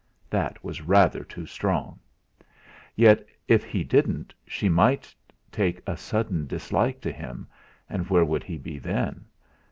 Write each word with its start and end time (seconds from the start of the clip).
That 0.31 0.63
was 0.63 0.81
rather 0.81 1.23
too 1.23 1.45
strong! 1.45 1.99
Yet, 2.95 3.23
if 3.47 3.63
he 3.63 3.83
didn't 3.83 4.33
she 4.47 4.67
might 4.67 5.13
take 5.51 5.79
a 5.85 5.95
sudden 5.95 6.47
dislike 6.47 7.01
to 7.01 7.11
him, 7.11 7.45
and 7.87 8.09
where 8.09 8.25
would 8.25 8.43
he 8.43 8.57
be 8.57 8.79
then? 8.79 9.25